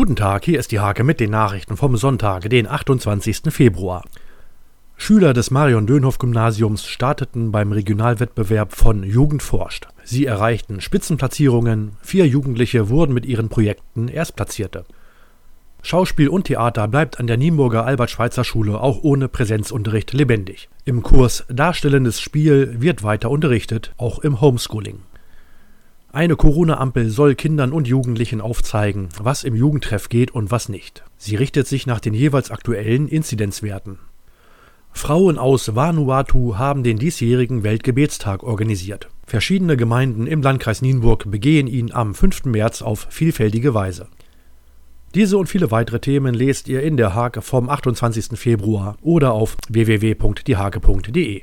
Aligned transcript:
Guten 0.00 0.16
Tag, 0.16 0.46
hier 0.46 0.58
ist 0.58 0.72
die 0.72 0.80
Hake 0.80 1.04
mit 1.04 1.20
den 1.20 1.28
Nachrichten 1.28 1.76
vom 1.76 1.94
Sonntag, 1.94 2.48
den 2.48 2.66
28. 2.66 3.52
Februar. 3.52 4.02
Schüler 4.96 5.34
des 5.34 5.50
Marion-Dönhoff-Gymnasiums 5.50 6.86
starteten 6.86 7.52
beim 7.52 7.70
Regionalwettbewerb 7.70 8.72
von 8.72 9.02
Jugend 9.02 9.42
forscht. 9.42 9.88
Sie 10.02 10.24
erreichten 10.24 10.80
Spitzenplatzierungen, 10.80 11.98
vier 12.00 12.26
Jugendliche 12.26 12.88
wurden 12.88 13.12
mit 13.12 13.26
ihren 13.26 13.50
Projekten 13.50 14.08
Erstplatzierte. 14.08 14.86
Schauspiel 15.82 16.30
und 16.30 16.44
Theater 16.44 16.88
bleibt 16.88 17.20
an 17.20 17.26
der 17.26 17.36
Nienburger 17.36 17.84
Albert-Schweitzer-Schule 17.84 18.80
auch 18.80 19.02
ohne 19.02 19.28
Präsenzunterricht 19.28 20.14
lebendig. 20.14 20.70
Im 20.86 21.02
Kurs 21.02 21.44
Darstellendes 21.50 22.22
Spiel 22.22 22.76
wird 22.80 23.02
weiter 23.02 23.30
unterrichtet, 23.30 23.92
auch 23.98 24.20
im 24.20 24.40
Homeschooling. 24.40 25.00
Eine 26.12 26.34
Corona-Ampel 26.34 27.08
soll 27.08 27.36
Kindern 27.36 27.72
und 27.72 27.86
Jugendlichen 27.86 28.40
aufzeigen, 28.40 29.10
was 29.22 29.44
im 29.44 29.54
Jugendtreff 29.54 30.08
geht 30.08 30.32
und 30.32 30.50
was 30.50 30.68
nicht. 30.68 31.04
Sie 31.16 31.36
richtet 31.36 31.68
sich 31.68 31.86
nach 31.86 32.00
den 32.00 32.14
jeweils 32.14 32.50
aktuellen 32.50 33.06
Inzidenzwerten. 33.06 34.00
Frauen 34.90 35.38
aus 35.38 35.76
Vanuatu 35.76 36.58
haben 36.58 36.82
den 36.82 36.98
diesjährigen 36.98 37.62
Weltgebetstag 37.62 38.42
organisiert. 38.42 39.08
Verschiedene 39.24 39.76
Gemeinden 39.76 40.26
im 40.26 40.42
Landkreis 40.42 40.82
Nienburg 40.82 41.30
begehen 41.30 41.68
ihn 41.68 41.92
am 41.92 42.16
5. 42.16 42.46
März 42.46 42.82
auf 42.82 43.06
vielfältige 43.10 43.72
Weise. 43.72 44.08
Diese 45.14 45.38
und 45.38 45.46
viele 45.46 45.70
weitere 45.70 46.00
Themen 46.00 46.34
lest 46.34 46.66
ihr 46.66 46.82
in 46.82 46.96
der 46.96 47.14
Hake 47.14 47.40
vom 47.40 47.68
28. 47.68 48.36
Februar 48.36 48.96
oder 49.00 49.32
auf 49.32 49.56
www.diehake.de. 49.68 51.38